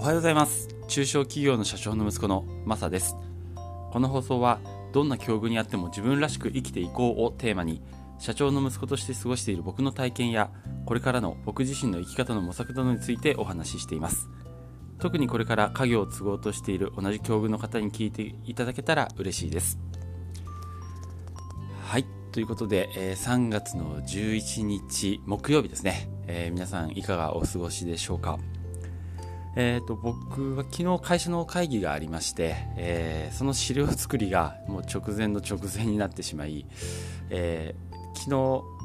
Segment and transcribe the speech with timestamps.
[0.00, 0.66] おはようございます。
[0.88, 3.16] 中小企業の社長の息子のマサです。
[3.92, 4.58] この放送は
[4.94, 7.82] どんな境遇にあっても自分らしく生きていこうをテーマに
[8.18, 10.50] 社長の息子として過ごしている僕の体験や
[10.86, 14.30] これからの僕自身の生き方の模索などについてお話ししています。
[15.00, 19.78] 特にこれから家業を継ごうとしている同じ境遇の方に聞いていただけたら嬉しいです。
[21.82, 22.06] はい。
[22.32, 28.38] ということで、えー、3月の11日木曜日ですね、えー、皆さんいかがお過ごしでしょうか？
[29.56, 36.66] えーと、僕は昨日会社の会議がありまして、えー、その資料作りがもう直前の直前になってしまい、
[37.30, 38.80] えー、昨日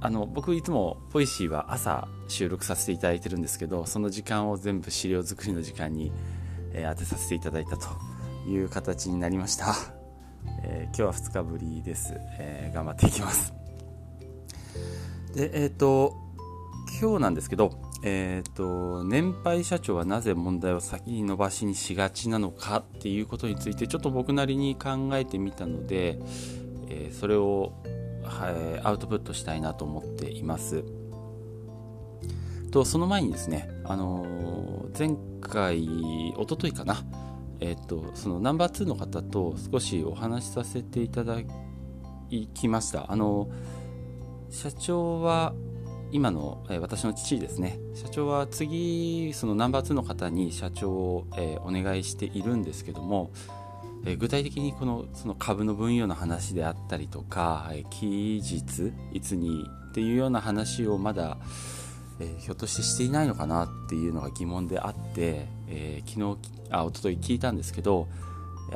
[0.00, 6.12] あの僕いつもポイシーは朝収録させていただいてるんですけどその時間を全部資料作りの時間に、
[6.72, 7.88] えー、当てさせていただいたと
[8.48, 9.74] いう形になりました、
[10.62, 13.52] え今日は2日ぶりです、え頑張っていきます。
[15.34, 16.14] でえっ、と
[17.00, 26.20] 今日なんですけどえーと、年配社長はなぜ問題を先に伸ばしにしがちなのかっていうことについてちょっと僕なりに考えてみたので、
[26.88, 27.72] えー、それを、
[28.22, 30.84] はい、アウトプットしたいなと思っています。
[32.70, 37.02] とその前にですね、あのー、前回おとといかな、
[37.60, 41.38] えーと、そのナンバー2の方と少しお話しさせていただ
[42.54, 43.10] きました。
[43.10, 43.48] あの
[44.50, 45.52] 社長は
[46.10, 53.30] 今の、えー、私の父ですね社長は次そのナンバー2の方に社長を、えー、お願いしているんですけども、
[54.04, 61.38] えー、具体的にこのその株の分与の話であったりとか、え期日いつにっていうような話をまだ、
[62.20, 66.38] えひょっとしてしていないのかなっていうのが疑問であって、え昨日
[66.70, 68.08] あ一昨日聞いたんですけど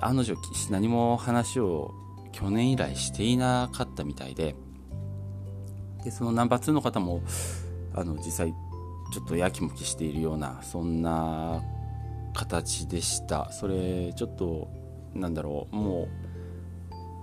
[0.00, 0.36] 案の定
[0.70, 1.94] 何も話を
[2.32, 4.54] 去年以来していなかったみたいで。
[6.04, 7.22] でそのナンバー2の方も
[7.94, 8.54] あの実際
[9.12, 11.62] ちょっとやきもきしているようなそんな
[12.34, 13.52] 形でした。
[13.52, 14.68] それちょっと
[15.14, 16.08] なんだろうも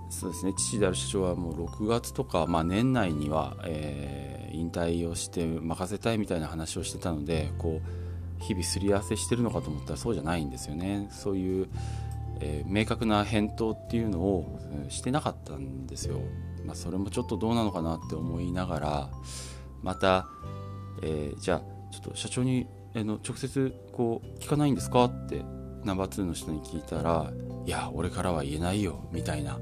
[0.08, 11.08] うそうですね父である社長はもう6月とか、まあ、年内には、えー、引退をして任せたいみたいな話をしてたのでこう日々すり合わせしてるのかと思ったらそうじゃないんですよね。
[11.10, 11.68] そういう、
[12.40, 14.58] えー、明確な返答っていうのを
[14.88, 16.20] してなかったんですよ。
[16.64, 19.10] まあ、それもちょっとどうなのかなって思いながら
[19.82, 20.26] また、
[21.02, 21.60] えー、じゃあ
[21.92, 25.44] ちょっと社長に、えの直接こう聞かないんですかって
[25.84, 27.32] ナンバー2の人に聞いたら
[27.64, 29.60] いや俺からは言えないよみたいな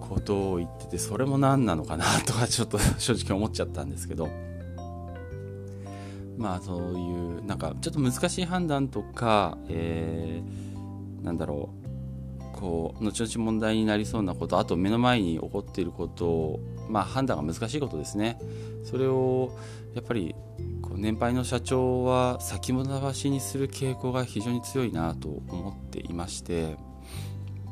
[0.00, 4.28] ことを言っててそれも何なのかなとかちょっと正直思っちゃったんですけど。
[6.36, 11.81] まあそういうなんかちょっと難しい判断とか、えー、なんだろう。
[12.62, 18.38] こう後々問題になりそうなことあと目の前に起こっていることを、まあ、判断が難しいことですね。
[18.84, 19.50] それを
[19.94, 20.36] やっぱり
[20.80, 26.76] こう年配の社長は先延ばしにする傾向が非常に強いなと思っていまして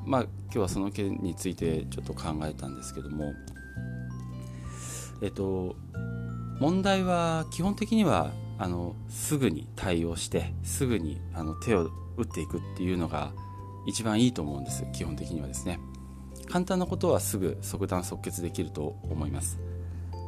[0.05, 3.33] まあ今日はその件についてちょっと考えたんですけども
[5.22, 5.77] えっと
[6.59, 13.33] 問題は基本的にはあのすぐに対応してすぐにあの手を打っていくっていうのが
[13.86, 14.84] 一番いいと思うんです。
[14.92, 15.80] 基本的にはですね。
[16.50, 19.58] 簡単なことはすぐ即断即決できると思います。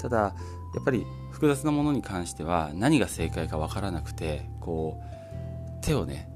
[0.00, 6.28] ただやっぱり複雑なものに関しては何が正解か分からなくてこう手をね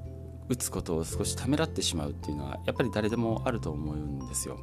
[0.49, 4.59] 打つことを少しためらってしまうっていうのはやっぱり誰でもあると思うんですよ。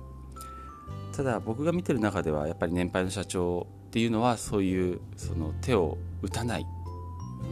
[1.16, 6.66] ただ僕が見てる中ではやっぱり年配の社長っていうのはそういうその手を打たない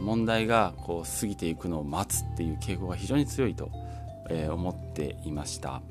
[0.02, 3.70] 問題がこう過ぎていくのを待つっていう傾向が非常に強いと
[4.30, 5.82] えー、思っていました。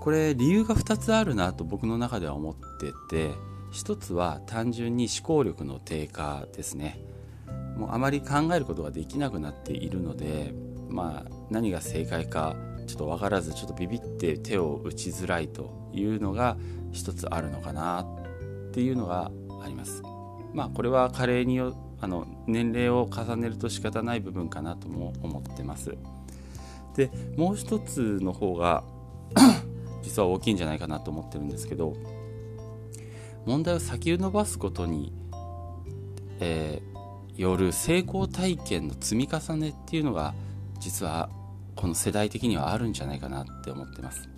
[0.00, 3.30] これ理由が2つあるなと僕の中では思ってて
[3.72, 7.00] 1つは単純に思考力の低下ですね。
[7.76, 10.54] もうあまり考えることができなくなっているので
[10.88, 12.54] まあ何が正解か
[12.86, 16.56] ちょっと分からずちょっとビビって手を打ちづらいというのが
[16.92, 19.30] 一つあるのかなっていうのが
[19.62, 20.02] あります。
[20.52, 25.96] まあこれは加齢によあの年齢を重ねると仕方ない部分かなとも思ってます。
[26.94, 28.84] でもう一つの方が
[30.02, 31.94] 実は大きいんじゃないかなと思ってるんですけど
[33.46, 35.12] 問題を先延ばすことに、
[36.40, 40.34] えー、よる成功体験の積み重ねっていうのが
[40.78, 41.28] 実は
[41.74, 44.28] この世代的にはあるんじゃないかなって思ってます。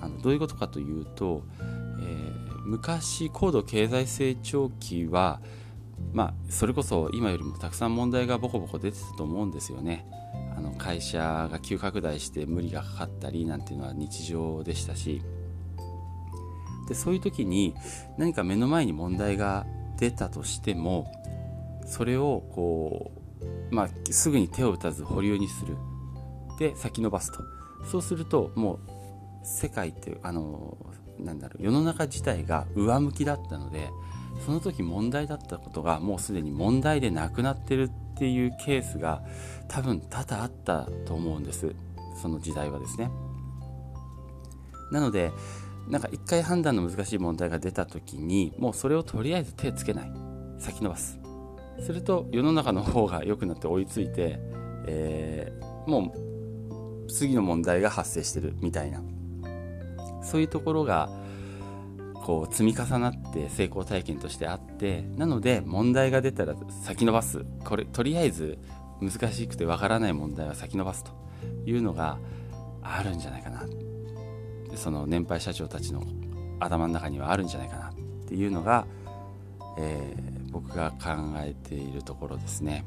[0.00, 5.40] あのどういうことかというと、えー、昔高度経済成長期は
[6.12, 10.06] まあそれこそ今よりもたくさん問題がボコボコ出てたと思うんですよね。
[10.58, 15.22] あの会社が急拡大して無理がかかったりなんていうのは日常でしたし
[16.88, 17.74] でそういう時に
[18.16, 19.66] 何か目の前に問題が
[19.98, 21.12] 出たとしても
[21.86, 23.18] それをこう
[23.70, 25.76] まあ、すぐに手を打たず保留にする。
[26.58, 27.38] で先延ばすと。
[27.86, 28.78] そうするともう
[29.44, 30.76] 世界ってあの
[31.20, 33.88] なんだろう世の中自体が上向きだったので
[34.44, 39.22] その時問題だったことがもうすでに問題でなくなってるっていうケースが
[39.68, 41.72] 多分多々あったと思うんです。
[42.20, 43.12] その時代はですね。
[44.90, 45.30] なので
[45.88, 50.12] なんか一回判断の難しい問題が出た時にもうそれをとりあえず手つけない。
[50.58, 51.20] 先延ばす。
[51.80, 54.40] すると世の中の方が良くなって追いついて、
[54.88, 56.12] えー、も
[57.06, 59.00] う次の問題が発生してるみたいな。
[60.24, 61.08] そういうところが
[62.28, 66.54] こう積み重なって成功体験としてあってなので問題が出たら
[66.84, 67.46] 先延ばす。
[67.64, 68.58] これとりあえず
[69.00, 71.12] 難しくてわからない問題は先延ばすと
[71.64, 72.18] いうのが
[72.82, 73.64] あるんじゃないかな。
[74.74, 76.02] その年配社長たちの
[76.60, 77.94] 頭の中にはあるんじゃないかなっ
[78.26, 78.86] ていうのが、
[79.78, 81.08] えー、僕が考
[81.38, 82.84] えているところですね。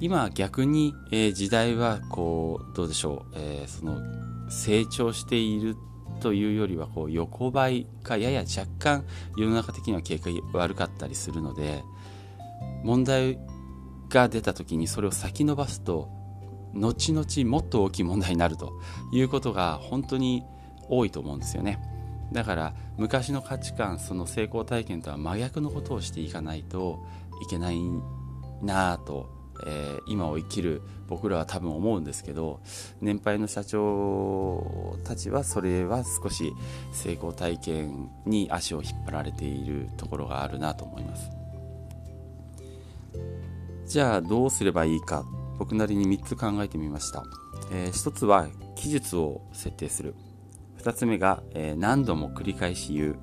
[0.00, 4.00] 今逆に、えー、時代はこうどうでしょう、えー、その
[4.48, 5.76] 成長している
[6.18, 9.04] というよりはこう横ばいかやや若干
[9.36, 11.82] 世の中的には景気が悪かったりするので
[12.82, 13.38] 問題
[14.08, 16.08] が出た時にそれを先延ばすと
[16.74, 18.72] 後々もっと大きい問題になると
[19.12, 20.44] いうことが本当に
[20.88, 21.80] 多いと思うんですよね。
[22.32, 26.98] だから昔の価値観その成功体験とは真逆のことをしていかないと
[27.42, 27.80] いけない
[28.62, 32.60] なぁとえー、今を生きる僕らは多分思うんですけど
[33.00, 36.52] 年配の社長たちはそれは少し
[36.92, 41.30] 成功体験に足を引っ張られているところがあるなと思います。
[43.86, 45.24] じゃあどうすればいいか
[45.58, 47.24] 僕なりに3つ考えてみました、
[47.72, 50.14] えー、1つは期日を設定する。
[50.82, 53.18] 2つ目が、えー、何度も繰り返し言う、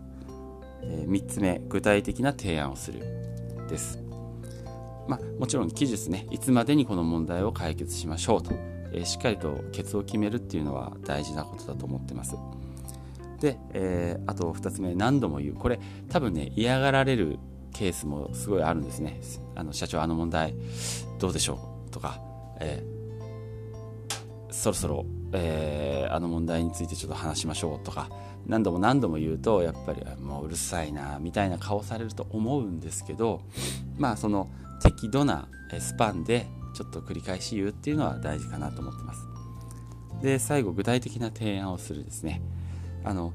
[0.84, 3.00] えー、3つ目具体的な提案をする。
[3.68, 4.05] です。
[5.08, 6.28] まあ、もちろん期日ね。
[6.32, 8.52] いつまでにこの問題を解決しましょうと、
[8.92, 12.36] えー、しっかりとケツを決めるっていうのは大事なことだと思ってます。
[13.40, 15.54] で、えー、あと2つ目何度も言う。
[15.54, 15.80] これ
[16.10, 17.38] 多分ね嫌がられる
[17.74, 19.20] ケースもすごいあるんですね。
[19.56, 20.56] あの社長あの問題
[21.20, 21.92] どうでしょう？
[21.92, 22.20] とか、
[22.60, 27.86] えー、そろそろ、えー、あの問題についてちょっと話しましょう。
[27.86, 28.10] とか
[28.48, 33.42] 何度も何度も言うとやっぱりもううるさいなみたいな顔されると思うんですけど
[33.98, 34.50] まあその
[34.82, 35.48] 適度な
[35.80, 39.28] スパンでちょっと繰り返し言うっていうのは大事かなと思ってます。
[40.22, 42.42] で最後具体的な提案をするですね。
[43.04, 43.34] あの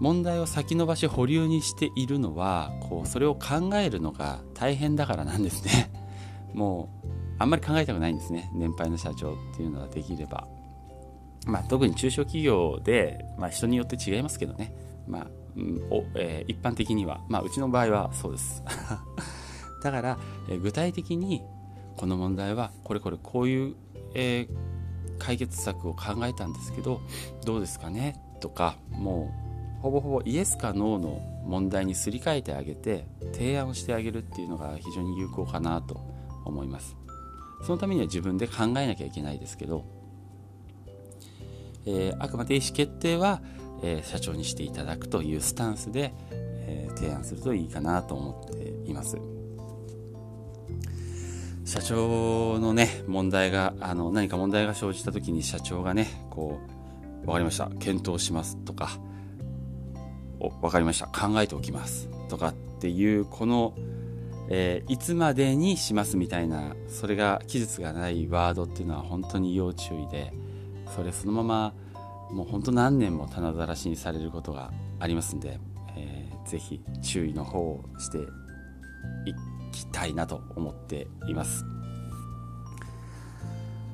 [0.00, 5.90] 問題を先延ばし保留にしているのはこうそれを考えるのが大変だからなんですね。
[6.54, 7.08] もう
[7.38, 8.50] あんまり考えたくないんですね。
[8.54, 10.46] 年配の社長っていうのはできれば。
[11.46, 14.74] まあ、特に中小企業で、まあ、人によって違いますけどね、
[15.06, 15.26] まあ
[15.56, 18.62] うんおえー、一般的には、まあ、うちの場合はそうです。
[19.82, 21.42] だから、え、具体的に
[21.96, 23.74] この問題はこれこれこういう、
[24.14, 27.00] えー、解決策を考えたんですけど
[27.44, 28.16] どうですかね？
[28.40, 29.34] とかも
[29.78, 36.00] うほぼほぼイエスかノーの問題にすり替えてあげて提案をしてあげるっていうのが非常に有効かなと
[36.44, 36.96] 思います
[37.64, 39.84] そのためには自分で考えなきゃいけないですけど、
[41.86, 43.40] えー、あくまで意思決定は、
[43.82, 49.37] えー、社長にしていただくというスタンスで、えー、提案するといいかなと思っています。
[51.68, 56.60] 社長のね、問題が、あの、何か問題が生じた時に社長がね、こ
[57.24, 57.68] う、わかりました。
[57.78, 58.98] 検討しますとか、
[60.40, 61.08] お、わかりました。
[61.08, 63.74] 考えておきますとかっていう、この、
[64.48, 70.32] えー、いつまでにしますみたいな、それが期日がないワードっていうのは本当に要注意で、
[70.96, 71.74] それそのまま、
[72.30, 75.60] もう本当何年も棚ざらしにされることがありますんで、
[75.98, 78.16] えー、ぜひ注意の方をして
[79.26, 79.34] い
[79.78, 81.64] きたいなと思っています。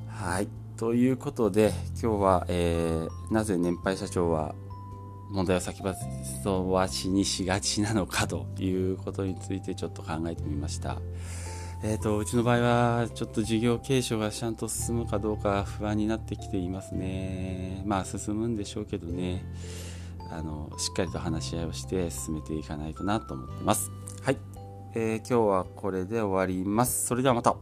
[0.09, 0.49] はい。
[0.77, 1.73] ということで、
[2.03, 4.55] 今日は、えー、なぜ年配社長は
[5.31, 6.03] 問題を先走
[6.69, 10.99] わしにしがちなのかということについてちょっと考えてみました。
[11.83, 17.83] えーと、うちの場合はちょっと事業継承がちゃんと進むかどうか不安になってきていますね。
[17.85, 19.45] まあ進むんでしょうけどね。
[20.31, 23.91] あのしっかりと話し合いをして進めていかないとなと思ってます。
[24.23, 24.54] はい。
[24.97, 27.07] えー、今日はこれで終わります。
[27.07, 27.57] それではまた。